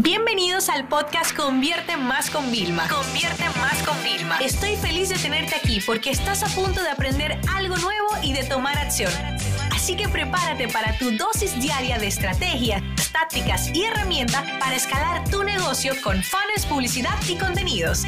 Bienvenidos 0.00 0.68
al 0.68 0.86
podcast 0.86 1.36
Convierte 1.36 1.96
Más 1.96 2.30
con 2.30 2.52
Vilma. 2.52 2.86
Convierte 2.88 3.42
Más 3.58 3.82
con 3.82 4.00
Vilma. 4.04 4.38
Estoy 4.38 4.76
feliz 4.76 5.08
de 5.08 5.16
tenerte 5.16 5.56
aquí 5.56 5.80
porque 5.84 6.10
estás 6.10 6.44
a 6.44 6.46
punto 6.54 6.80
de 6.80 6.88
aprender 6.88 7.36
algo 7.52 7.76
nuevo 7.78 8.06
y 8.22 8.32
de 8.32 8.44
tomar 8.44 8.78
acción. 8.78 9.10
Así 9.72 9.96
que 9.96 10.08
prepárate 10.08 10.68
para 10.68 10.96
tu 10.98 11.10
dosis 11.16 11.60
diaria 11.60 11.98
de 11.98 12.06
estrategias, 12.06 12.80
tácticas 13.10 13.74
y 13.74 13.86
herramientas 13.86 14.44
para 14.60 14.76
escalar 14.76 15.28
tu 15.30 15.42
negocio 15.42 15.92
con 16.04 16.22
fans, 16.22 16.64
publicidad 16.68 17.18
y 17.28 17.36
contenidos. 17.36 18.04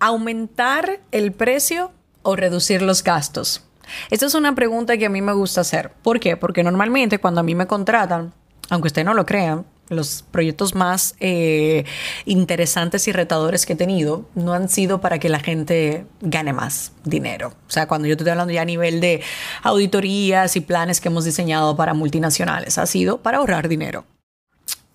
¿Aumentar 0.00 1.00
el 1.12 1.32
precio 1.32 1.92
o 2.22 2.36
reducir 2.36 2.82
los 2.82 3.02
gastos? 3.02 3.69
Esta 4.10 4.26
es 4.26 4.34
una 4.34 4.54
pregunta 4.54 4.96
que 4.96 5.06
a 5.06 5.10
mí 5.10 5.22
me 5.22 5.32
gusta 5.32 5.62
hacer. 5.62 5.92
¿Por 6.02 6.20
qué? 6.20 6.36
Porque 6.36 6.62
normalmente 6.62 7.18
cuando 7.18 7.40
a 7.40 7.42
mí 7.42 7.54
me 7.54 7.66
contratan, 7.66 8.32
aunque 8.70 8.88
usted 8.88 9.04
no 9.04 9.14
lo 9.14 9.26
crean, 9.26 9.64
los 9.90 10.24
proyectos 10.30 10.74
más 10.74 11.16
eh, 11.20 11.84
interesantes 12.24 13.08
y 13.08 13.12
retadores 13.12 13.66
que 13.66 13.74
he 13.74 13.76
tenido 13.76 14.24
no 14.34 14.54
han 14.54 14.68
sido 14.68 15.00
para 15.00 15.18
que 15.18 15.28
la 15.28 15.40
gente 15.40 16.06
gane 16.20 16.52
más 16.52 16.92
dinero. 17.04 17.48
O 17.66 17.70
sea, 17.70 17.86
cuando 17.88 18.06
yo 18.06 18.16
te 18.16 18.22
estoy 18.22 18.30
hablando 18.30 18.54
ya 18.54 18.62
a 18.62 18.66
nivel 18.66 19.00
de 19.00 19.20
auditorías 19.62 20.54
y 20.56 20.60
planes 20.60 21.00
que 21.00 21.08
hemos 21.08 21.24
diseñado 21.24 21.76
para 21.76 21.92
multinacionales, 21.92 22.78
ha 22.78 22.86
sido 22.86 23.18
para 23.18 23.38
ahorrar 23.38 23.68
dinero. 23.68 24.04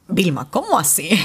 Vilma, 0.07 0.49
¿cómo 0.49 0.79
así? 0.79 1.09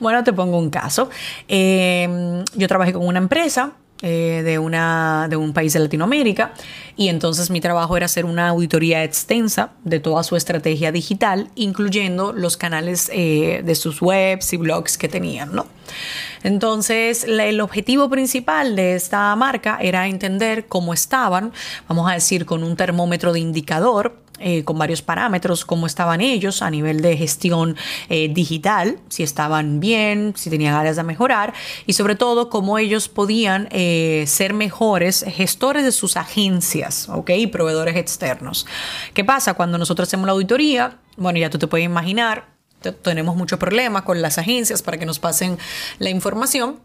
Bueno, 0.00 0.24
te 0.24 0.32
pongo 0.32 0.58
un 0.58 0.70
caso. 0.70 1.10
Eh, 1.46 2.42
yo 2.54 2.68
trabajé 2.68 2.94
con 2.94 3.06
una 3.06 3.18
empresa 3.18 3.74
eh, 4.02 4.42
de, 4.44 4.58
una, 4.58 5.26
de 5.28 5.36
un 5.36 5.52
país 5.52 5.74
de 5.74 5.80
Latinoamérica 5.80 6.54
y 6.96 7.08
entonces 7.08 7.50
mi 7.50 7.60
trabajo 7.60 7.96
era 7.96 8.06
hacer 8.06 8.24
una 8.24 8.48
auditoría 8.48 9.04
extensa 9.04 9.72
de 9.84 10.00
toda 10.00 10.22
su 10.22 10.36
estrategia 10.36 10.90
digital, 10.90 11.48
incluyendo 11.54 12.32
los 12.32 12.56
canales 12.56 13.10
eh, 13.12 13.62
de 13.64 13.74
sus 13.74 14.00
webs 14.00 14.52
y 14.52 14.56
blogs 14.56 14.96
que 14.96 15.08
tenían, 15.08 15.54
¿no? 15.54 15.66
Entonces, 16.42 17.24
el 17.24 17.60
objetivo 17.60 18.08
principal 18.08 18.74
de 18.74 18.94
esta 18.94 19.34
marca 19.36 19.78
era 19.80 20.06
entender 20.08 20.66
cómo 20.66 20.94
estaban, 20.94 21.52
vamos 21.88 22.10
a 22.10 22.14
decir, 22.14 22.46
con 22.46 22.64
un 22.64 22.76
termómetro 22.76 23.32
de 23.32 23.40
indicador, 23.40 24.16
eh, 24.40 24.64
con 24.64 24.78
varios 24.78 25.02
parámetros, 25.02 25.64
cómo 25.64 25.86
estaban 25.86 26.20
ellos 26.20 26.62
a 26.62 26.70
nivel 26.70 27.02
de 27.02 27.16
gestión 27.16 27.76
eh, 28.08 28.28
digital, 28.32 28.98
si 29.08 29.22
estaban 29.22 29.80
bien, 29.80 30.32
si 30.36 30.48
tenían 30.48 30.74
áreas 30.74 30.96
de 30.96 31.02
mejorar 31.02 31.52
y 31.86 31.92
sobre 31.92 32.14
todo 32.14 32.48
cómo 32.48 32.78
ellos 32.78 33.08
podían 33.08 33.68
eh, 33.70 34.24
ser 34.26 34.54
mejores 34.54 35.24
gestores 35.28 35.84
de 35.84 35.92
sus 35.92 36.16
agencias, 36.16 37.08
¿ok? 37.08 37.30
Y 37.36 37.46
proveedores 37.48 37.96
externos. 37.96 38.66
¿Qué 39.14 39.24
pasa 39.24 39.54
cuando 39.54 39.78
nosotros 39.78 40.08
hacemos 40.08 40.26
la 40.26 40.32
auditoría? 40.32 40.98
Bueno, 41.16 41.38
ya 41.38 41.50
tú 41.50 41.58
te 41.58 41.66
puedes 41.66 41.84
imaginar, 41.84 42.46
tenemos 43.02 43.36
muchos 43.36 43.58
problemas 43.58 44.02
con 44.02 44.22
las 44.22 44.38
agencias 44.38 44.82
para 44.82 44.98
que 44.98 45.06
nos 45.06 45.18
pasen 45.18 45.58
la 45.98 46.10
información 46.10 46.80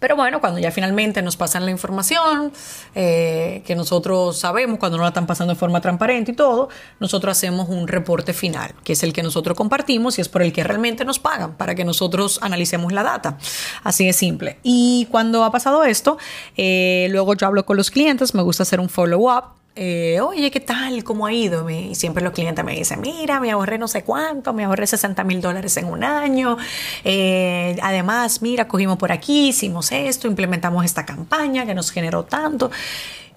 pero 0.00 0.16
bueno, 0.16 0.40
cuando 0.40 0.58
ya 0.58 0.72
finalmente 0.72 1.22
nos 1.22 1.36
pasan 1.36 1.64
la 1.64 1.70
información, 1.70 2.52
eh, 2.94 3.62
que 3.66 3.76
nosotros 3.76 4.38
sabemos 4.38 4.78
cuando 4.78 4.96
no 4.96 5.04
la 5.04 5.10
están 5.10 5.26
pasando 5.26 5.52
de 5.54 5.58
forma 5.58 5.80
transparente 5.80 6.32
y 6.32 6.34
todo, 6.34 6.70
nosotros 6.98 7.36
hacemos 7.36 7.68
un 7.68 7.86
reporte 7.86 8.32
final, 8.32 8.74
que 8.82 8.94
es 8.94 9.02
el 9.02 9.12
que 9.12 9.22
nosotros 9.22 9.56
compartimos 9.56 10.18
y 10.18 10.22
es 10.22 10.28
por 10.28 10.42
el 10.42 10.52
que 10.52 10.64
realmente 10.64 11.04
nos 11.04 11.18
pagan, 11.18 11.54
para 11.56 11.74
que 11.74 11.84
nosotros 11.84 12.40
analicemos 12.42 12.92
la 12.92 13.02
data. 13.02 13.38
Así 13.84 14.06
de 14.06 14.14
simple. 14.14 14.58
Y 14.62 15.06
cuando 15.10 15.44
ha 15.44 15.52
pasado 15.52 15.84
esto, 15.84 16.16
eh, 16.56 17.08
luego 17.10 17.34
yo 17.34 17.46
hablo 17.46 17.66
con 17.66 17.76
los 17.76 17.90
clientes, 17.90 18.34
me 18.34 18.42
gusta 18.42 18.62
hacer 18.62 18.80
un 18.80 18.88
follow-up 18.88 19.59
eh, 19.76 20.20
oye, 20.20 20.50
¿qué 20.50 20.60
tal? 20.60 21.04
¿Cómo 21.04 21.26
ha 21.26 21.32
ido? 21.32 21.68
Y 21.70 21.94
siempre 21.94 22.22
los 22.24 22.32
clientes 22.32 22.64
me 22.64 22.74
dicen, 22.74 23.00
mira, 23.00 23.40
me 23.40 23.50
ahorré 23.50 23.78
no 23.78 23.88
sé 23.88 24.02
cuánto, 24.02 24.52
me 24.52 24.64
ahorré 24.64 24.86
60 24.86 25.22
mil 25.24 25.40
dólares 25.40 25.76
en 25.76 25.86
un 25.86 26.02
año. 26.02 26.56
Eh, 27.04 27.76
además, 27.82 28.42
mira, 28.42 28.66
cogimos 28.66 28.98
por 28.98 29.12
aquí, 29.12 29.48
hicimos 29.48 29.92
esto, 29.92 30.26
implementamos 30.26 30.84
esta 30.84 31.06
campaña 31.06 31.64
que 31.66 31.74
nos 31.74 31.90
generó 31.90 32.24
tanto. 32.24 32.70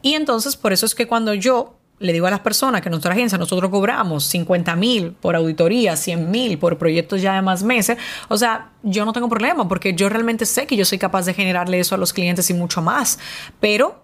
Y 0.02 0.16
entonces, 0.16 0.56
por 0.56 0.74
eso 0.74 0.85
es 0.85 0.96
que 0.96 1.07
cuando 1.07 1.34
yo 1.34 1.75
le 2.00 2.12
digo 2.12 2.28
a 2.28 2.31
las 2.31 2.41
personas 2.41 2.81
que 2.81 2.90
en 2.90 2.91
nuestra 2.91 3.13
agencia 3.13 3.38
nosotros 3.38 3.69
cobramos 3.69 4.25
50 4.25 4.75
mil 4.75 5.13
por 5.13 5.36
auditoría, 5.36 5.96
100 5.96 6.31
mil 6.31 6.57
por 6.57 6.78
proyectos 6.78 7.22
ya 7.22 7.36
de 7.36 7.41
más 7.41 7.63
meses, 7.63 7.97
o 8.28 8.38
sea, 8.38 8.72
yo 8.81 9.06
no 9.06 9.13
tengo 9.13 9.30
problema 9.30 9.68
porque 9.68 9.94
yo 9.94 10.09
realmente 10.09 10.46
sé 10.46 10.68
que 10.68 10.75
yo 10.75 10.84
soy 10.84 10.97
capaz 10.97 11.25
de 11.25 11.34
generarle 11.34 11.80
eso 11.80 11.96
a 11.96 11.97
los 11.97 12.12
clientes 12.12 12.50
y 12.50 12.53
mucho 12.53 12.81
más. 12.81 13.19
Pero 13.62 14.03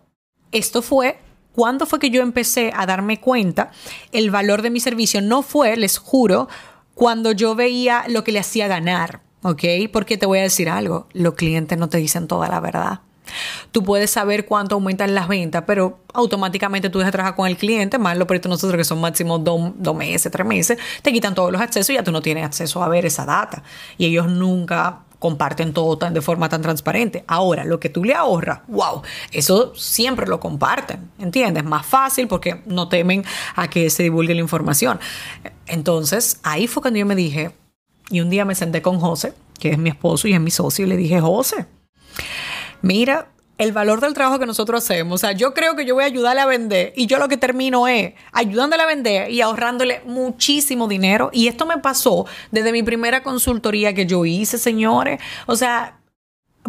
esto 0.52 0.82
fue 0.82 1.18
¿Cuándo 1.60 1.86
fue 1.86 2.00
que 2.00 2.10
yo 2.10 2.22
empecé 2.22 2.72
a 2.74 2.86
darme 2.86 3.20
cuenta 3.20 3.72
el 4.14 4.32
valor 4.32 4.62
de 4.62 4.70
mi 4.70 4.80
servicio? 4.80 5.22
No 5.22 5.42
fue, 5.42 5.76
les 5.76 5.98
juro, 5.98 6.48
cuando 6.94 7.34
yo 7.34 7.54
veía 7.54 8.06
lo 8.08 8.24
que 8.24 8.32
le 8.32 8.40
hacía 8.40 8.70
ganar, 8.70 9.20
¿ok? 9.42 9.64
Porque 9.92 10.16
te 10.16 10.26
voy 10.26 10.40
a 10.40 10.44
decir 10.44 10.70
algo, 10.70 11.10
los 11.12 11.34
clientes 11.34 11.78
no 11.78 11.90
te 11.90 11.98
dicen 11.98 12.28
toda 12.28 12.48
la 12.48 12.62
verdad. 12.62 13.02
Tú 13.74 13.84
puedes 13.84 14.10
saber 14.10 14.46
cuánto 14.46 14.76
aumentan 14.76 15.14
las 15.14 15.28
ventas, 15.28 15.66
pero 15.68 16.00
automáticamente 16.14 16.90
tú 16.90 17.00
dejas 17.00 17.12
de 17.12 17.18
trabajar 17.18 17.36
con 17.36 17.46
el 17.46 17.58
cliente, 17.58 17.98
más 17.98 18.18
los 18.18 18.26
proyectos 18.26 18.52
nosotros 18.52 18.78
que 18.78 18.86
son 18.86 19.02
máximo 19.02 19.38
dos, 19.38 19.74
dos, 19.76 19.98
meses, 19.98 20.32
tres 20.32 20.48
meses, 20.48 20.78
te 21.02 21.12
quitan 21.12 21.36
todos 21.36 21.52
los 21.52 21.60
accesos 21.60 21.90
y 21.90 21.96
ya 21.96 22.06
tú 22.06 22.14
no 22.14 22.22
tienes 22.22 22.46
acceso 22.46 22.82
a 22.82 22.88
ver 22.88 23.06
esa 23.06 23.26
data. 23.26 23.64
Y 23.98 24.06
ellos 24.06 24.28
nunca 24.30 25.00
comparten 25.20 25.74
todo 25.74 25.98
tan, 25.98 26.14
de 26.14 26.22
forma 26.22 26.50
tan 26.50 26.62
transparente. 26.62 27.24
Ahora, 27.28 27.66
lo 27.66 27.80
que 27.80 27.90
tú 27.90 28.04
le 28.04 28.16
ahorras, 28.16 28.62
wow, 28.68 29.02
eso 29.32 29.74
siempre 29.76 30.26
lo 30.26 30.40
comparten, 30.40 31.12
¿entiendes? 31.20 31.64
Más 31.64 31.86
fácil 31.86 32.28
porque 32.28 32.62
no 32.66 32.88
temen 32.88 33.24
a 33.56 33.70
que 33.70 33.90
se 33.90 34.04
divulgue 34.04 34.34
la 34.34 34.42
información. 34.42 35.00
Entonces, 35.68 36.40
ahí 36.44 36.68
fue 36.68 36.82
cuando 36.82 37.00
yo 37.00 37.06
me 37.06 37.16
dije, 37.16 37.52
y 38.10 38.22
un 38.22 38.30
día 38.30 38.46
me 38.46 38.56
senté 38.56 38.82
con 38.82 39.00
José, 39.00 39.34
que 39.60 39.72
es 39.72 39.78
mi 39.78 39.90
esposo 39.90 40.28
y 40.28 40.34
es 40.34 40.42
mi 40.42 40.52
socio, 40.52 40.86
y 40.86 40.90
le 40.90 40.98
dije, 40.98 41.20
José, 41.20 41.68
mira, 42.82 43.28
el 43.60 43.74
valor 43.74 44.00
del 44.02 44.14
trabajo 44.14 44.40
que 44.40 44.46
nosotros 44.46 44.84
hacemos. 44.84 45.16
O 45.16 45.18
sea, 45.18 45.34
yo 45.34 45.54
creo 45.54 45.76
que 45.76 45.86
yo 45.86 45.94
voy 45.94 46.06
a 46.06 46.08
ayudarle 46.08 46.42
a 46.42 46.46
vender 46.46 46.94
y 46.96 47.06
yo 47.06 47.20
lo 47.20 47.28
que 47.28 47.38
termino 47.38 47.88
es 47.88 48.14
ayudándole 48.32 48.82
a 48.82 48.88
vender 48.88 49.30
y 49.30 49.42
ahorrándole 49.42 50.02
muchísimo 50.06 50.88
dinero. 50.88 51.30
Y 51.34 51.48
esto 51.48 51.66
me 51.66 51.78
pasó 51.78 52.26
desde 52.52 52.72
mi 52.72 52.84
primera 52.84 53.22
consultoría 53.22 53.94
que 53.94 54.06
yo 54.06 54.26
hice, 54.26 54.58
señores. 54.58 55.22
O 55.46 55.58
sea, 55.58 55.99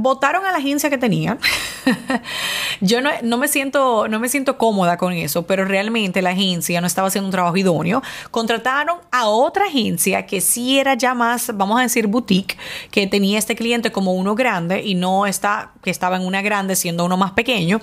votaron 0.00 0.46
a 0.46 0.52
la 0.52 0.58
agencia 0.58 0.88
que 0.88 0.98
tenían. 0.98 1.38
Yo 2.80 3.00
no, 3.00 3.36
me 3.38 3.48
siento, 3.48 4.08
no 4.08 4.18
me 4.18 4.28
siento 4.28 4.56
cómoda 4.56 4.96
con 4.96 5.12
eso, 5.12 5.46
pero 5.46 5.64
realmente 5.64 6.22
la 6.22 6.30
agencia 6.30 6.80
no 6.80 6.86
estaba 6.86 7.08
haciendo 7.08 7.26
un 7.28 7.32
trabajo 7.32 7.56
idóneo. 7.56 8.02
Contrataron 8.30 8.98
a 9.10 9.28
otra 9.28 9.66
agencia 9.66 10.26
que 10.26 10.40
sí 10.40 10.78
era 10.78 10.94
ya 10.94 11.14
más, 11.14 11.52
vamos 11.54 11.78
a 11.78 11.82
decir, 11.82 12.06
boutique, 12.06 12.56
que 12.90 13.06
tenía 13.06 13.38
este 13.38 13.54
cliente 13.54 13.92
como 13.92 14.14
uno 14.14 14.34
grande 14.34 14.82
y 14.82 14.94
no 14.94 15.26
está, 15.26 15.72
que 15.82 15.90
estaba 15.90 16.16
en 16.16 16.26
una 16.26 16.40
grande 16.42 16.76
siendo 16.76 17.04
uno 17.04 17.16
más 17.16 17.32
pequeño. 17.32 17.80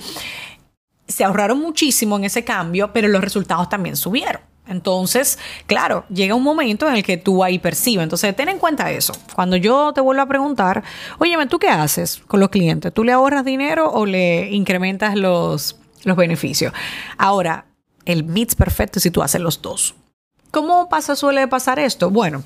Se 1.08 1.24
ahorraron 1.24 1.60
muchísimo 1.60 2.18
en 2.18 2.26
ese 2.26 2.44
cambio, 2.44 2.92
pero 2.92 3.08
los 3.08 3.22
resultados 3.22 3.70
también 3.70 3.96
subieron. 3.96 4.42
Entonces, 4.68 5.40
claro, 5.66 6.06
llega 6.10 6.36
un 6.36 6.44
momento 6.44 6.88
en 6.88 6.96
el 6.96 7.04
que 7.04 7.18
tú 7.18 7.44
ahí 7.44 7.60
percibes. 7.60 8.04
Entonces, 8.04 8.36
ten 8.36 8.50
en 8.50 8.60
cuenta 8.60 8.92
eso. 8.92 9.14
Cuando 9.36 9.56
yo 9.56 9.94
te 9.94 10.02
vuelvo 10.02 10.22
a 10.22 10.28
preguntar, 10.28 10.84
oye, 11.20 11.36
¿tú 11.48 11.60
qué 11.60 11.70
haces 11.70 12.22
con 12.28 12.40
los 12.40 12.50
clientes? 12.50 12.94
¿Tú 12.94 13.04
le 13.04 13.12
ahorras 13.12 13.46
dinero 13.46 13.90
o 13.92 14.06
le 14.06 14.50
incrementas 14.52 15.16
los, 15.16 15.78
los 16.04 16.18
beneficios? 16.18 16.74
Ahora, 17.18 17.66
el 18.06 18.24
mix 18.24 18.56
perfecto 18.56 19.00
es 19.00 19.04
si 19.04 19.12
tú 19.12 19.22
haces 19.22 19.42
los 19.42 19.62
dos. 19.62 19.96
¿Cómo 20.52 20.90
pasa, 20.90 21.16
suele 21.16 21.48
pasar 21.48 21.78
esto? 21.78 22.10
Bueno, 22.10 22.44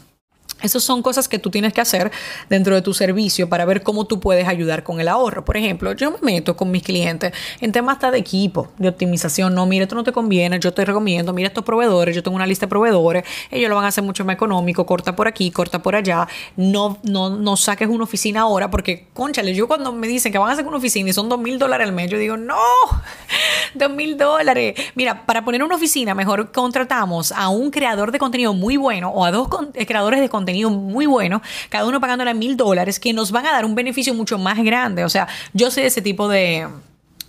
esas 0.62 0.84
son 0.84 1.02
cosas 1.02 1.28
que 1.28 1.40
tú 1.40 1.50
tienes 1.50 1.74
que 1.74 1.82
hacer 1.82 2.12
dentro 2.50 2.76
de 2.76 2.82
tu 2.82 2.94
servicio 2.94 3.48
para 3.48 3.66
ver 3.66 3.84
cómo 3.84 4.06
tú 4.06 4.20
puedes 4.20 4.48
ayudar 4.48 4.84
con 4.84 5.00
el 5.00 5.08
ahorro. 5.08 5.46
Por 5.46 5.58
ejemplo, 5.58 5.94
yo 5.94 6.12
me 6.12 6.18
meto 6.34 6.56
con 6.56 6.72
mis 6.72 6.84
clientes 6.84 7.34
en 7.60 7.72
temas 7.72 8.00
de 8.00 8.18
equipo, 8.18 8.70
de 8.78 8.90
optimización. 8.90 9.54
No, 9.54 9.66
mire, 9.66 9.84
esto 9.84 9.96
no 9.96 10.04
te 10.04 10.12
conviene, 10.12 10.60
yo 10.60 10.74
te 10.74 10.84
recomiendo, 10.84 11.34
mira 11.34 11.50
estos 11.50 11.64
proveedores, 11.64 12.16
yo 12.16 12.24
tengo 12.24 12.36
una 12.36 12.48
lista 12.48 12.66
de 12.66 12.70
proveedores, 12.70 13.24
ellos 13.52 13.70
lo 13.70 13.76
van 13.76 13.86
a 13.86 13.90
hacer 13.90 14.04
mucho 14.04 14.26
más 14.26 14.34
económico, 14.34 14.86
corta 14.86 15.16
por 15.16 15.28
aquí, 15.28 15.52
corta 15.52 15.84
por 15.84 15.96
allá. 15.96 16.28
No, 16.56 16.98
no, 17.04 17.30
no 17.30 17.58
saques 17.58 17.88
una 17.88 18.06
oficina 18.06 18.42
ahora 18.42 18.72
porque, 18.72 19.08
conchale, 19.14 19.54
yo 19.54 19.68
cuando 19.68 19.92
me 19.92 20.08
dicen 20.08 20.32
que 20.32 20.38
van 20.38 20.50
a 20.50 20.54
hacer 20.54 20.66
una 20.66 20.78
oficina 20.78 21.10
y 21.10 21.14
son 21.14 21.30
dos 21.30 21.40
mil 21.40 21.60
dólares 21.60 21.88
al 21.88 21.94
mes, 21.94 22.10
yo 22.10 22.18
digo, 22.18 22.38
no, 22.38 22.56
dos 23.76 23.92
mil 23.92 24.18
dólares. 24.18 24.74
Mira, 24.96 25.26
para 25.26 25.44
poner 25.44 25.64
una 25.64 25.76
oficina, 25.76 26.16
mejor 26.16 26.52
contratamos 26.52 27.32
a 27.32 27.50
un 27.50 27.70
creador 27.70 28.12
de 28.12 28.20
contenido 28.20 28.54
muy 28.54 28.78
bueno 28.78 29.10
o 29.10 29.26
a 29.26 29.32
dos 29.32 29.48
eh, 29.74 29.86
creadores 29.86 30.20
de 30.22 30.30
contenido 30.30 30.51
muy 30.54 31.06
bueno, 31.06 31.42
cada 31.70 31.86
uno 31.86 32.00
pagándole 32.00 32.34
mil 32.34 32.58
dólares, 32.58 33.00
que 33.00 33.14
nos 33.14 33.32
van 33.32 33.46
a 33.46 33.52
dar 33.52 33.66
un 33.66 33.76
beneficio 33.76 34.14
mucho 34.14 34.38
más 34.38 34.58
grande. 34.58 35.04
O 35.04 35.10
sea, 35.10 35.28
yo 35.54 35.72
sé 35.72 35.86
ese 35.86 36.02
tipo 36.02 36.28
de, 36.28 36.68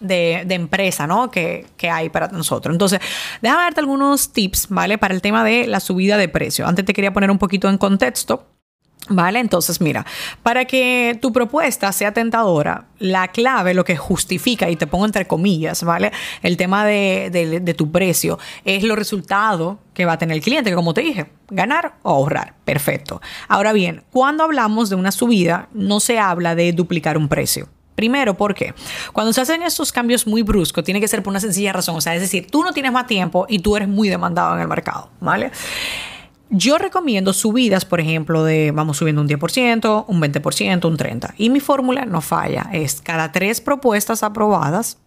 de, 0.01 0.55
empresa, 0.55 1.07
¿no? 1.07 1.31
Que, 1.31 1.67
que, 1.77 1.89
hay 1.89 2.09
para 2.09 2.29
nosotros. 2.29 2.75
Entonces, 2.75 3.01
déjame 3.41 3.63
darte 3.63 3.81
algunos 3.81 4.33
tips, 4.33 4.69
¿vale? 4.69 4.99
Para 4.99 5.15
el 5.15 5.23
tema 5.23 5.45
de 5.45 5.67
la 5.67 5.81
subida 5.81 6.17
de 6.17 6.29
precio. 6.29 6.67
Antes 6.67 6.85
te 6.85 6.93
quería 6.93 7.13
poner 7.13 7.31
un 7.31 7.39
poquito 7.39 7.69
en 7.69 7.79
contexto. 7.79 8.47
¿Vale? 9.09 9.41
Entonces, 9.41 9.81
mira, 9.81 10.07
para 10.45 10.65
que 10.65 11.19
tu 11.21 11.33
propuesta 11.33 11.91
sea 11.91 12.13
tentadora, 12.13 12.87
la 13.01 13.29
clave, 13.29 13.75
lo 13.75 13.85
que 13.85 13.97
justifica, 13.97 14.71
y 14.71 14.77
te 14.77 14.87
pongo 14.87 15.05
entre 15.05 15.27
comillas, 15.27 15.83
¿vale? 15.83 16.13
El 16.43 16.57
tema 16.57 16.87
de, 16.87 17.75
tu 17.77 17.91
precio 17.91 18.39
es 18.65 18.85
los 18.85 18.97
resultados 18.97 19.79
que 19.93 20.05
va 20.05 20.13
a 20.13 20.19
tener 20.19 20.37
el 20.37 20.43
cliente, 20.43 20.71
que 20.71 20.77
como 20.77 20.95
te 20.95 21.01
dije, 21.01 21.27
ganar 21.51 21.95
o 22.03 22.11
ahorrar. 22.11 22.55
Perfecto. 22.65 23.21
Ahora 23.49 23.73
bien, 23.73 24.05
cuando 24.13 24.45
hablamos 24.45 24.89
de 24.89 24.95
una 24.95 25.11
subida, 25.11 25.69
no 25.75 25.99
se 25.99 26.21
habla 26.21 26.55
de 26.55 26.73
duplicar 26.73 27.19
un 27.19 27.29
precio. 27.29 27.69
Primero, 27.97 28.35
¿por 28.35 28.55
qué? 28.55 28.73
Cuando 29.13 29.33
se 29.33 29.41
hacen 29.41 29.63
estos 29.63 29.93
cambios 29.93 30.27
muy 30.27 30.43
bruscos, 30.43 30.85
tiene 30.85 31.01
que 31.01 31.09
ser 31.09 31.23
por 31.23 31.33
una 31.33 31.41
sencilla 31.41 31.73
razón. 31.73 31.97
O 31.97 32.01
sea, 32.01 32.15
es 32.15 32.21
decir, 32.21 32.47
tú 32.51 32.63
no 32.63 32.73
tienes 32.73 32.93
más 32.93 33.07
tiempo 33.07 33.47
y 33.49 33.59
tú 33.59 33.77
eres 33.77 33.89
muy 33.89 34.09
demandado 34.09 34.55
en 34.55 34.61
el 34.63 34.69
mercado, 34.69 35.11
¿vale? 35.21 35.51
Yo 36.55 36.77
recomiendo 36.77 37.33
subidas, 37.33 37.87
por 37.87 37.99
ejemplo, 37.99 38.45
de 38.45 38.73
vamos 38.73 38.99
subiendo 38.99 39.23
un 39.23 39.29
10%, 39.29 40.05
un 40.07 40.21
20%, 40.21 40.85
un 40.85 40.99
30%. 40.99 41.33
Y 41.39 41.49
mi 41.49 41.61
fórmula 41.61 42.05
no 42.05 42.21
falla. 42.21 42.69
Es 42.75 43.01
cada 43.01 43.33
tres 43.33 43.63
propuestas 43.63 44.23
aprobadas, 44.23 44.99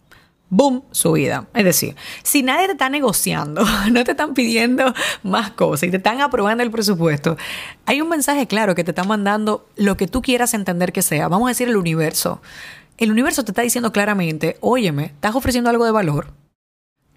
boom, 0.49 0.81
subida. 0.89 1.45
Es 1.53 1.63
decir, 1.63 1.95
si 2.23 2.41
nadie 2.41 2.65
te 2.65 2.71
está 2.71 2.89
negociando, 2.89 3.63
no 3.91 4.03
te 4.03 4.11
están 4.11 4.33
pidiendo 4.33 4.91
más 5.21 5.51
cosas 5.51 5.83
y 5.83 5.91
te 5.91 5.97
están 5.97 6.19
aprobando 6.19 6.63
el 6.63 6.71
presupuesto, 6.71 7.37
hay 7.85 8.01
un 8.01 8.09
mensaje 8.09 8.47
claro 8.47 8.73
que 8.73 8.83
te 8.83 8.89
está 8.89 9.03
mandando 9.03 9.69
lo 9.75 9.97
que 9.97 10.07
tú 10.07 10.23
quieras 10.23 10.55
entender 10.55 10.93
que 10.93 11.03
sea. 11.03 11.27
Vamos 11.27 11.45
a 11.45 11.49
decir 11.49 11.69
el 11.69 11.77
universo. 11.77 12.41
El 12.97 13.11
universo 13.11 13.45
te 13.45 13.51
está 13.51 13.61
diciendo 13.61 13.91
claramente, 13.91 14.57
óyeme, 14.61 15.05
estás 15.05 15.35
ofreciendo 15.35 15.69
algo 15.69 15.85
de 15.85 15.91
valor 15.91 16.33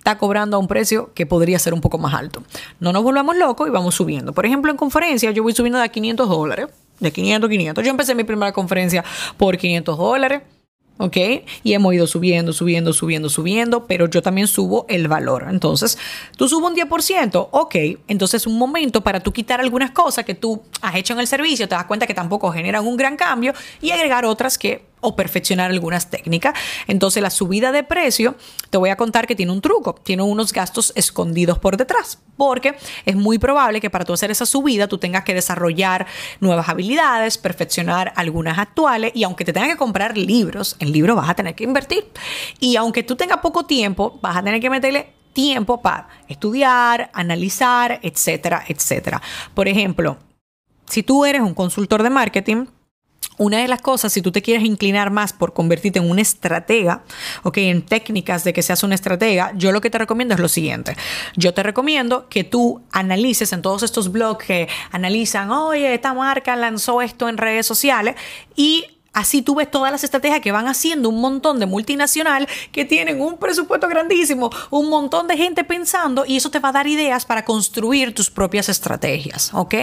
está 0.08 0.18
cobrando 0.18 0.56
a 0.56 0.60
un 0.60 0.68
precio 0.68 1.10
que 1.14 1.26
podría 1.26 1.58
ser 1.58 1.74
un 1.74 1.82
poco 1.82 1.98
más 1.98 2.14
alto. 2.14 2.42
No 2.80 2.94
nos 2.94 3.02
volvamos 3.02 3.36
locos 3.36 3.68
y 3.68 3.70
vamos 3.70 3.94
subiendo. 3.94 4.32
Por 4.32 4.46
ejemplo, 4.46 4.70
en 4.70 4.78
conferencia 4.78 5.30
yo 5.32 5.42
voy 5.42 5.52
subiendo 5.52 5.78
de 5.78 5.90
500 5.90 6.26
dólares, 6.26 6.68
de 6.98 7.12
500 7.12 7.46
a 7.46 7.50
500. 7.50 7.84
Yo 7.84 7.90
empecé 7.90 8.14
mi 8.14 8.24
primera 8.24 8.52
conferencia 8.52 9.04
por 9.36 9.58
500 9.58 9.98
dólares. 9.98 10.42
¿ok? 10.96 11.16
Y 11.62 11.74
hemos 11.74 11.94
ido 11.94 12.06
subiendo, 12.06 12.54
subiendo, 12.54 12.94
subiendo, 12.94 13.28
subiendo, 13.28 13.86
pero 13.86 14.08
yo 14.08 14.22
también 14.22 14.48
subo 14.48 14.86
el 14.88 15.08
valor. 15.08 15.46
Entonces, 15.48 15.98
tú 16.36 16.48
subes 16.48 16.70
un 16.70 16.76
10%, 16.76 17.48
ok, 17.52 17.74
entonces 18.08 18.46
un 18.46 18.58
momento 18.58 19.02
para 19.02 19.20
tú 19.20 19.32
quitar 19.32 19.60
algunas 19.60 19.92
cosas 19.92 20.24
que 20.24 20.34
tú 20.34 20.62
has 20.80 20.96
hecho 20.96 21.12
en 21.12 21.20
el 21.20 21.28
servicio, 21.28 21.68
te 21.68 21.76
das 21.76 21.84
cuenta 21.84 22.06
que 22.06 22.14
tampoco 22.14 22.50
generan 22.50 22.84
un 22.84 22.96
gran 22.96 23.16
cambio 23.16 23.52
y 23.80 23.92
agregar 23.92 24.24
otras 24.24 24.58
que 24.58 24.87
o 25.00 25.16
perfeccionar 25.16 25.70
algunas 25.70 26.10
técnicas. 26.10 26.54
Entonces 26.86 27.22
la 27.22 27.30
subida 27.30 27.72
de 27.72 27.84
precio, 27.84 28.36
te 28.70 28.78
voy 28.78 28.90
a 28.90 28.96
contar 28.96 29.26
que 29.26 29.34
tiene 29.34 29.52
un 29.52 29.60
truco, 29.60 29.94
tiene 29.94 30.22
unos 30.22 30.52
gastos 30.52 30.92
escondidos 30.96 31.58
por 31.58 31.76
detrás, 31.76 32.18
porque 32.36 32.76
es 33.04 33.16
muy 33.16 33.38
probable 33.38 33.80
que 33.80 33.90
para 33.90 34.04
tú 34.04 34.12
hacer 34.12 34.30
esa 34.30 34.46
subida 34.46 34.88
tú 34.88 34.98
tengas 34.98 35.24
que 35.24 35.34
desarrollar 35.34 36.06
nuevas 36.40 36.68
habilidades, 36.68 37.38
perfeccionar 37.38 38.12
algunas 38.16 38.58
actuales 38.58 39.12
y 39.14 39.24
aunque 39.24 39.44
te 39.44 39.52
tengas 39.52 39.70
que 39.70 39.76
comprar 39.76 40.16
libros, 40.16 40.76
en 40.78 40.92
libros 40.92 41.16
vas 41.16 41.28
a 41.28 41.34
tener 41.34 41.54
que 41.54 41.64
invertir. 41.64 42.10
Y 42.60 42.76
aunque 42.76 43.02
tú 43.02 43.16
tengas 43.16 43.38
poco 43.38 43.66
tiempo, 43.66 44.18
vas 44.22 44.36
a 44.36 44.42
tener 44.42 44.60
que 44.60 44.70
meterle 44.70 45.12
tiempo 45.32 45.80
para 45.80 46.08
estudiar, 46.26 47.10
analizar, 47.12 48.00
etcétera, 48.02 48.64
etcétera. 48.66 49.22
Por 49.54 49.68
ejemplo, 49.68 50.18
si 50.86 51.02
tú 51.02 51.24
eres 51.24 51.42
un 51.42 51.54
consultor 51.54 52.02
de 52.02 52.10
marketing, 52.10 52.66
una 53.38 53.58
de 53.58 53.68
las 53.68 53.80
cosas, 53.80 54.12
si 54.12 54.22
tú 54.22 54.32
te 54.32 54.42
quieres 54.42 54.64
inclinar 54.64 55.10
más 55.10 55.32
por 55.32 55.52
convertirte 55.52 55.98
en 55.98 56.10
una 56.10 56.22
estratega, 56.22 57.02
ok, 57.42 57.56
en 57.58 57.82
técnicas 57.82 58.44
de 58.44 58.52
que 58.52 58.62
seas 58.62 58.82
una 58.82 58.94
estratega, 58.94 59.52
yo 59.56 59.72
lo 59.72 59.80
que 59.80 59.90
te 59.90 59.98
recomiendo 59.98 60.34
es 60.34 60.40
lo 60.40 60.48
siguiente. 60.48 60.96
Yo 61.36 61.54
te 61.54 61.62
recomiendo 61.62 62.28
que 62.28 62.44
tú 62.44 62.82
analices 62.92 63.52
en 63.52 63.62
todos 63.62 63.82
estos 63.82 64.12
blogs 64.12 64.44
que 64.44 64.68
analizan, 64.90 65.50
oye, 65.50 65.94
esta 65.94 66.14
marca 66.14 66.56
lanzó 66.56 67.00
esto 67.00 67.28
en 67.28 67.38
redes 67.38 67.66
sociales 67.66 68.16
y 68.56 68.97
Así 69.18 69.42
tú 69.42 69.56
ves 69.56 69.68
todas 69.68 69.90
las 69.90 70.04
estrategias 70.04 70.40
que 70.40 70.52
van 70.52 70.68
haciendo 70.68 71.08
un 71.08 71.20
montón 71.20 71.58
de 71.58 71.66
multinacional 71.66 72.46
que 72.70 72.84
tienen 72.84 73.20
un 73.20 73.36
presupuesto 73.36 73.88
grandísimo, 73.88 74.48
un 74.70 74.88
montón 74.88 75.26
de 75.26 75.36
gente 75.36 75.64
pensando 75.64 76.24
y 76.24 76.36
eso 76.36 76.52
te 76.52 76.60
va 76.60 76.68
a 76.68 76.72
dar 76.72 76.86
ideas 76.86 77.26
para 77.26 77.44
construir 77.44 78.14
tus 78.14 78.30
propias 78.30 78.68
estrategias, 78.68 79.50
¿ok? 79.54 79.74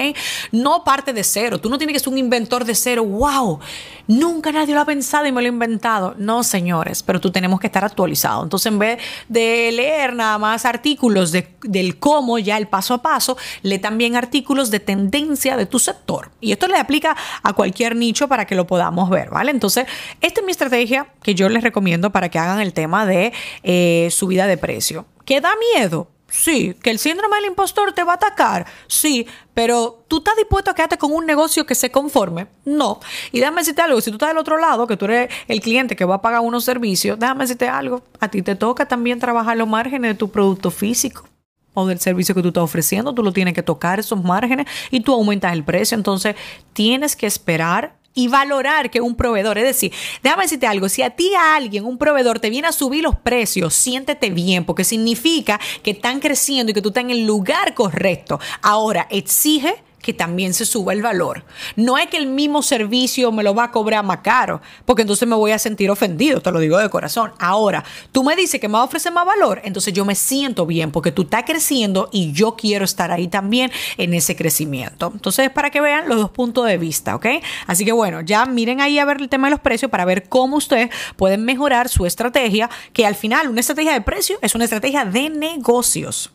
No 0.53 0.85
parte 0.85 1.11
de 1.11 1.25
cero, 1.25 1.59
tú 1.59 1.69
no 1.69 1.77
tienes 1.77 1.95
que 1.95 1.99
ser 1.99 2.13
un 2.13 2.17
inventor 2.17 2.63
de 2.63 2.75
cero, 2.75 3.03
wow, 3.03 3.59
nunca 4.07 4.53
nadie 4.53 4.73
lo 4.73 4.79
ha 4.79 4.85
pensado 4.85 5.25
y 5.25 5.33
me 5.33 5.41
lo 5.41 5.47
he 5.47 5.51
inventado. 5.51 6.15
No, 6.17 6.41
señores, 6.41 7.03
pero 7.03 7.19
tú 7.19 7.29
tenemos 7.29 7.59
que 7.59 7.67
estar 7.67 7.83
actualizado. 7.83 8.41
Entonces, 8.41 8.71
en 8.71 8.79
vez 8.79 8.99
de 9.27 9.69
leer 9.73 10.15
nada 10.15 10.37
más 10.37 10.63
artículos 10.63 11.33
del 11.33 11.99
cómo, 11.99 12.39
ya 12.39 12.55
el 12.55 12.69
paso 12.69 12.93
a 12.93 13.01
paso, 13.01 13.35
lee 13.63 13.79
también 13.79 14.15
artículos 14.15 14.71
de 14.71 14.79
tendencia 14.79 15.57
de 15.57 15.65
tu 15.65 15.79
sector. 15.79 16.31
Y 16.39 16.53
esto 16.53 16.67
le 16.67 16.77
aplica 16.77 17.17
a 17.43 17.51
cualquier 17.51 17.97
nicho 17.97 18.29
para 18.29 18.45
que 18.45 18.55
lo 18.55 18.65
podamos 18.65 19.09
¿vale? 19.29 19.51
Entonces, 19.51 19.85
esta 20.21 20.39
es 20.41 20.45
mi 20.45 20.51
estrategia 20.51 21.07
que 21.21 21.35
yo 21.35 21.49
les 21.49 21.63
recomiendo 21.63 22.11
para 22.11 22.29
que 22.29 22.39
hagan 22.39 22.59
el 22.59 22.73
tema 22.73 23.05
de 23.05 23.33
eh, 23.63 24.09
subida 24.11 24.47
de 24.47 24.57
precio. 24.57 25.05
¿Qué 25.25 25.41
da 25.41 25.51
miedo? 25.73 26.09
Sí, 26.29 26.75
que 26.81 26.89
el 26.89 26.99
síndrome 26.99 27.37
del 27.37 27.45
impostor 27.45 27.93
te 27.93 28.03
va 28.03 28.13
a 28.13 28.15
atacar. 28.15 28.65
Sí, 28.87 29.27
pero 29.53 30.03
¿tú 30.07 30.17
estás 30.17 30.35
dispuesto 30.35 30.71
a 30.71 30.75
quedarte 30.75 30.97
con 30.97 31.13
un 31.13 31.25
negocio 31.25 31.65
que 31.65 31.75
se 31.75 31.91
conforme? 31.91 32.47
No. 32.65 32.99
Y 33.31 33.39
déjame 33.39 33.61
decirte 33.61 33.81
algo, 33.81 34.01
si 34.01 34.09
tú 34.09 34.15
estás 34.15 34.29
del 34.29 34.37
otro 34.37 34.57
lado, 34.57 34.85
que 34.85 34.97
tú 34.97 35.05
eres 35.05 35.29
el 35.47 35.61
cliente 35.61 35.95
que 35.95 36.03
va 36.03 36.15
a 36.15 36.21
pagar 36.21 36.41
unos 36.41 36.65
servicios, 36.65 37.17
déjame 37.19 37.45
decirte 37.45 37.69
algo, 37.69 38.03
a 38.19 38.27
ti 38.27 38.41
te 38.41 38.55
toca 38.55 38.87
también 38.87 39.19
trabajar 39.19 39.55
los 39.55 39.67
márgenes 39.67 40.11
de 40.11 40.15
tu 40.15 40.29
producto 40.29 40.71
físico 40.71 41.27
o 41.73 41.85
del 41.85 41.99
servicio 41.99 42.33
que 42.33 42.41
tú 42.41 42.49
estás 42.49 42.63
ofreciendo, 42.63 43.13
tú 43.13 43.23
lo 43.23 43.31
tienes 43.31 43.53
que 43.53 43.63
tocar 43.63 43.99
esos 43.99 44.21
márgenes 44.23 44.65
y 44.91 45.01
tú 45.01 45.13
aumentas 45.13 45.53
el 45.53 45.63
precio. 45.63 45.95
Entonces, 45.95 46.35
tienes 46.73 47.15
que 47.15 47.27
esperar 47.27 47.95
y 48.15 48.29
valorar 48.29 48.89
que 48.89 49.01
un 49.01 49.15
proveedor, 49.15 49.57
es 49.57 49.65
decir, 49.65 49.93
déjame 50.23 50.43
decirte 50.43 50.65
algo, 50.65 50.89
si 50.89 51.03
a 51.03 51.11
ti 51.11 51.33
a 51.35 51.55
alguien, 51.55 51.85
un 51.85 51.97
proveedor, 51.97 52.39
te 52.39 52.49
viene 52.49 52.67
a 52.67 52.71
subir 52.71 53.03
los 53.03 53.17
precios, 53.17 53.73
siéntete 53.73 54.31
bien, 54.31 54.65
porque 54.65 54.83
significa 54.83 55.59
que 55.83 55.91
están 55.91 56.19
creciendo 56.19 56.71
y 56.71 56.73
que 56.73 56.81
tú 56.81 56.89
estás 56.89 57.03
en 57.03 57.11
el 57.11 57.25
lugar 57.25 57.73
correcto. 57.73 58.39
Ahora, 58.61 59.07
exige 59.11 59.84
que 60.05 60.13
también 60.13 60.53
se 60.53 60.67
suba 60.67 60.93
el 60.93 61.01
valor. 61.01 61.43
No 61.75 61.97
es 61.97 62.05
que 62.05 62.17
el 62.17 62.27
mismo 62.27 62.61
servicio 62.61 63.31
me 63.31 63.41
lo 63.41 63.55
va 63.55 63.63
a 63.63 63.71
cobrar 63.71 64.05
más 64.05 64.19
caro, 64.19 64.61
porque 64.85 65.01
entonces 65.01 65.27
me 65.27 65.35
voy 65.35 65.51
a 65.51 65.57
sentir 65.57 65.89
ofendido, 65.89 66.41
te 66.41 66.51
lo 66.51 66.59
digo 66.59 66.77
de 66.77 66.91
corazón. 66.91 67.31
Ahora, 67.39 67.83
tú 68.11 68.23
me 68.23 68.35
dices 68.35 68.61
que 68.61 68.67
me 68.67 68.77
ofrecer 68.77 69.11
más 69.11 69.25
valor, 69.25 69.61
entonces 69.63 69.95
yo 69.95 70.05
me 70.05 70.13
siento 70.13 70.67
bien 70.67 70.91
porque 70.91 71.11
tú 71.11 71.23
estás 71.23 71.43
creciendo 71.43 72.09
y 72.11 72.33
yo 72.33 72.55
quiero 72.55 72.85
estar 72.85 73.11
ahí 73.11 73.27
también 73.27 73.71
en 73.97 74.13
ese 74.13 74.35
crecimiento. 74.35 75.09
Entonces, 75.11 75.49
para 75.49 75.71
que 75.71 75.81
vean 75.81 76.07
los 76.07 76.19
dos 76.19 76.29
puntos 76.29 76.67
de 76.67 76.77
vista, 76.77 77.15
¿ok? 77.15 77.25
Así 77.65 77.83
que 77.83 77.91
bueno, 77.91 78.21
ya 78.21 78.45
miren 78.45 78.81
ahí 78.81 78.99
a 78.99 79.05
ver 79.05 79.19
el 79.19 79.27
tema 79.27 79.47
de 79.47 79.51
los 79.51 79.59
precios 79.59 79.89
para 79.89 80.05
ver 80.05 80.29
cómo 80.29 80.57
ustedes 80.57 80.91
pueden 81.15 81.45
mejorar 81.45 81.89
su 81.89 82.05
estrategia, 82.05 82.69
que 82.93 83.07
al 83.07 83.15
final 83.15 83.49
una 83.49 83.61
estrategia 83.61 83.93
de 83.93 84.01
precio 84.01 84.37
es 84.43 84.53
una 84.53 84.65
estrategia 84.65 85.03
de 85.03 85.31
negocios. 85.31 86.34